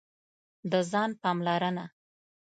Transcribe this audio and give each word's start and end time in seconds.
د 0.71 0.73
ځان 0.91 1.11
پاملرنه: 1.21 1.85